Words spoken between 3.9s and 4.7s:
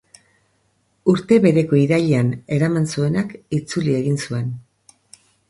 egin zuen.